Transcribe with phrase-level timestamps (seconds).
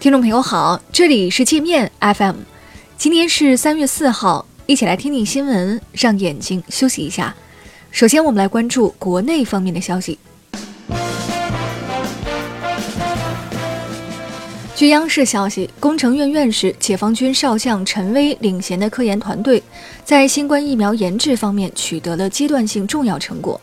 [0.00, 2.36] 听众朋友好，这里是界面 FM，
[2.96, 7.34] 今天是三月四号，一起来听听新闻，让眼睛休息一下。
[7.90, 10.18] 首先，我们来关注国内方面的消息。
[14.74, 19.62] 据央视消息，工程院院士、解放军少将陈薇领衔的科研团队，
[20.02, 23.60] 在新冠疫苗研制方面取得了阶段性重要成果。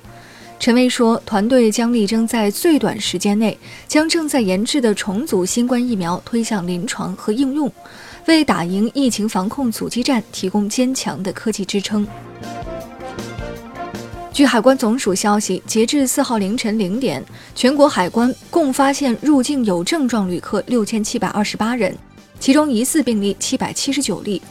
[0.60, 3.57] 陈薇说，团队将力争在最短时间内，
[3.88, 7.71] 将正在研制的重组新冠疫苗推向临床和应用，
[8.25, 12.06] 为打赢疫情防控阻击战提供坚强的科技支撑。
[14.33, 17.24] 据海关总署消息，截至四号凌晨零点，
[17.55, 21.96] 全国海关共发现入境有症状旅客六千七百二十八人，
[22.39, 24.42] 其中疑似病例七百七十九例。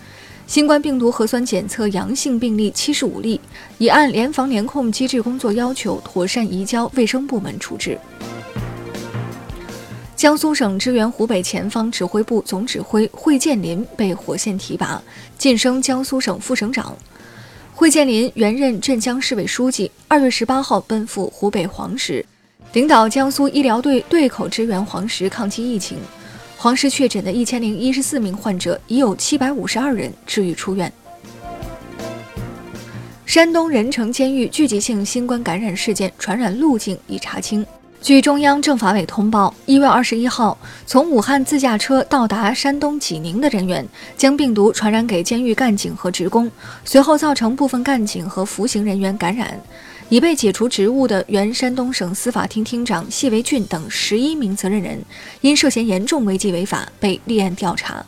[0.46, 3.41] 新冠病毒核酸检测阳性病例七十五例，
[3.78, 7.98] 已按联防联控机制工作要求妥善移交卫生部门处置。
[10.14, 15.02] 江苏省支援湖北前方指挥部总指挥惠建林被火线提拔，
[15.37, 16.96] 晋升江苏省副省长。
[17.74, 22.24] 惠建林原任镇江市委书记，二月十八号奔赴湖北黄石，
[22.73, 25.99] 领导江苏医疗队对口支援黄石抗击疫情。
[26.59, 30.90] 黄石确诊的一千零一十四名患者，已有七百五十二人治愈出院。
[33.26, 37.65] 山东任城监狱聚集性新冠感染事件传染路径已查清。
[38.01, 46.51] 据中央政法委通报，一月二十一号从武汉自驾车到达山东济宁的人员，将病毒传染给监狱干警和职工，
[46.87, 49.60] 随后造成部分干警和服刑人员感染。
[50.09, 55.02] 已被解除职务的原山东省司法厅厅长谢维俊等十一名责任人，
[55.40, 58.04] 因涉嫌严重违纪违法被立案调查。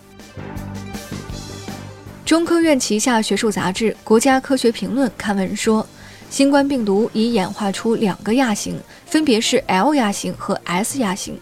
[2.25, 5.85] 中科院旗下学术杂志《国家科学评论》刊文说，
[6.31, 11.37] 新冠病毒已演化出两个亚型，分别是 L 亚型和 S 亚型。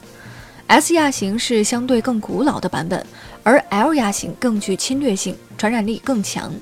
[0.69, 3.05] S 亚型是相对更古老的版本，
[3.43, 6.55] 而 L 亚型更具侵略性，传染力更强。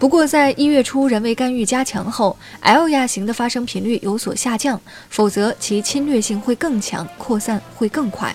[0.00, 4.80] 不过，在一月初人为干预加强后，L 亚型的发生频率有所下降，
[5.10, 8.34] 否则其侵略性会更强，扩散会更快。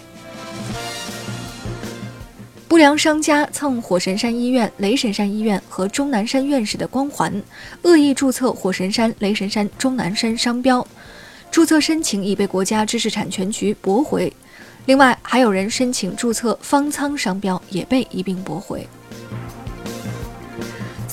[2.68, 7.34] 不良商家蹭火神山医院、雷神山医院和钟南山院士的光环，
[7.82, 10.88] 恶意注册火神山、雷神山、钟南山商标，
[11.50, 14.32] 注册申请已被国家知识产权局驳回。
[14.86, 18.88] 另外，还有人申请注册方舱商标，也被一并驳回。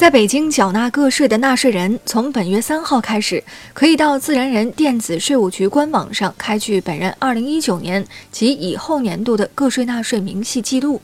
[0.02, 3.40] 在北京缴纳个税的纳税人，从本月三号开始，
[3.72, 11.00] 可以到自然人电子税务局官网上开具本人二零一九年及以后年度的个税纳税明细记录。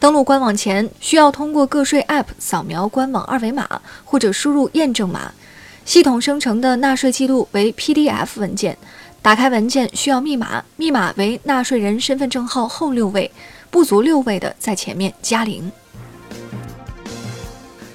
[0.00, 3.68] 登录官网前，需要通过个税 App 扫描官网二维码
[4.02, 5.30] 或者输入验证码。
[5.84, 8.78] 系统生成的纳税记录为 PDF 文件，
[9.20, 13.30] 打开文件需要密码，密码为纳税人身份证号后六位，
[13.70, 15.70] 不足六位的在前面加零。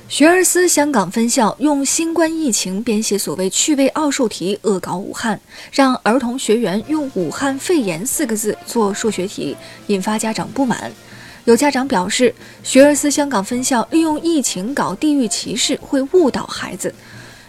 [0.10, 5.38] 学而思香港分校用新冠疫情编写所谓趣味奥数题恶搞武汉，
[5.70, 9.56] 让儿童学员用“武汉肺炎”四个字做数学题，
[9.88, 10.90] 引发家长不满。
[11.44, 16.94] 有家长表示，学而思香港分校利用疫情搞地域歧视，会误导孩子。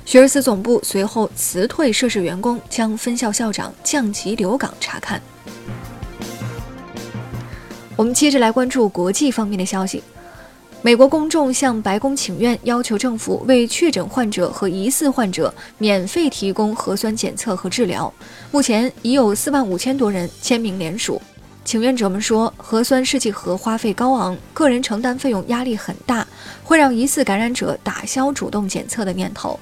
[0.05, 5.23] 学而思总部随后辞退涉事员工，将分校校长降级留岗查看。
[7.95, 10.03] 我们接着来关注国际方面的消息。
[10.81, 18.12] 美国公众向白宫请愿，要求政府为确诊患者和疑似患者免费提供核酸检测和治疗。
[18.53, 21.21] 目前已有四万五千多人签名联署。
[21.65, 26.25] 请愿者们说，核酸试剂盒花费高昂，个人承担费用压力很大，
[26.62, 29.59] 会让疑似感染者打消主动检测的念头。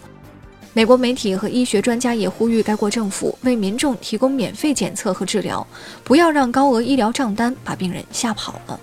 [0.75, 5.67] 美国媒体和医学专家也呼吁该国政府为民众提供免费检测和治疗，
[6.05, 8.79] 不要让高额医疗账单把病人吓跑了。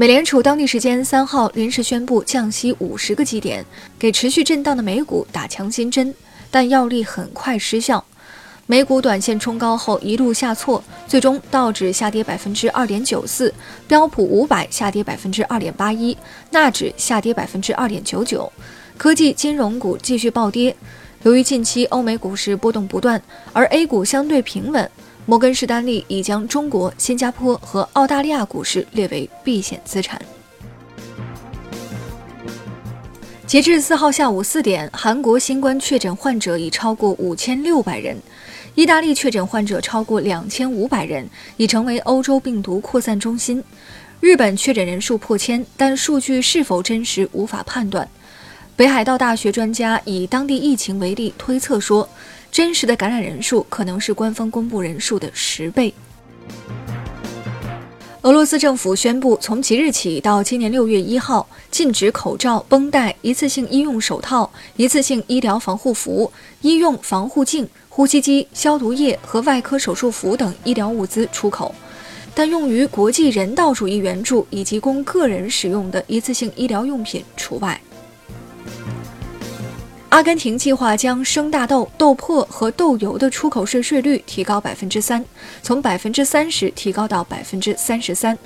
[0.00, 3.64] 美联储当地时间三号临时宣布降息五十个基点，
[3.98, 6.14] 给持续震荡的美股打强心针，
[6.52, 8.04] 但药力很快失效。
[8.66, 13.52] 美股短线冲高后一路下挫，最终道指下跌百分之二点九四，
[13.88, 16.16] 标普五百下跌百分之二点八一，
[16.52, 18.52] 纳指下跌百分之二点九九。
[18.96, 20.76] 科技金融股继续暴跌，
[21.24, 23.20] 由于近期欧美股市波动不断，
[23.52, 24.88] 而 A 股相对平稳。
[25.28, 30.18] 摩根士丹利已将中国、新加坡和澳大利亚股市列为避险资产。
[33.46, 38.16] 截至四号下午四点，韩国新冠确诊患者已超过五千六百人，
[38.74, 41.28] 意大利确诊患者超过两千五百人，
[41.58, 43.62] 已成为欧洲病毒扩散中心。
[44.20, 48.08] 日本确诊人数破千，但数据是否真实无法判断。
[48.74, 52.08] 北海道大学专家以当地疫情为例推测说。
[52.50, 55.92] 真实的感染人数可能是官方公布人数的十倍。
[58.22, 66.30] 俄罗斯政府宣布，从即日起到今年六月一号，禁止口罩、绷带、一次性医用手套、一次性医疗防护服、
[66.60, 71.72] 医用防护镜、呼吸机、消毒液和外科手术服等医疗物资出口，
[72.34, 77.80] 但用于国际人道主义援助以及供个人使用的一次性医疗用品除外。
[80.18, 85.24] 阿根廷计划将生大豆、豆粕和豆油的出口税税率提高百分之三，
[85.62, 88.36] 从百分之三十提高到百分之三十三。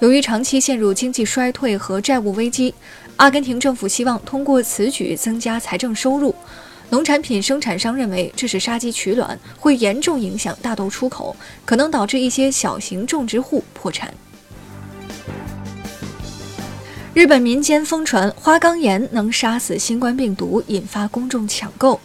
[0.00, 2.74] 由于长期陷入经济衰退和债务危机，
[3.16, 6.34] 阿根廷政府希望通过此举增加财政收入。
[6.90, 11.34] 农产品生产商认为这是杀鸡取卵，会严重影响大豆出口，
[11.64, 14.12] 可能导致一些小型种植户破产。
[17.18, 22.00] 日本民间疯传花岗岩能杀死新冠病毒，引发公众抢购。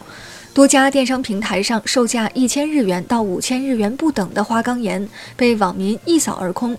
[0.52, 6.76] 多家电商平台上售价一千日元到五千日元不等的花岗岩被网民一扫而空，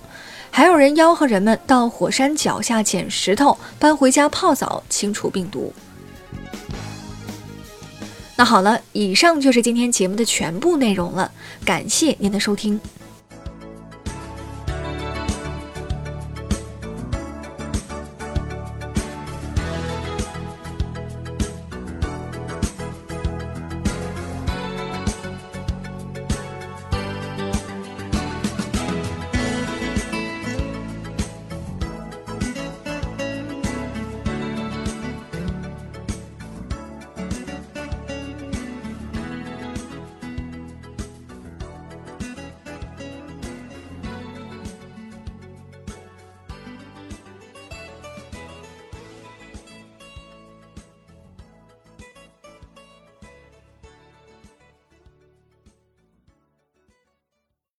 [0.52, 5.72] 还有人吆喝人们到火山脚下捡石头搬回家泡澡清除病毒。
[8.36, 11.32] 那好了，以上就是今天节目的全部内容了，
[11.64, 12.78] 感谢您的收听。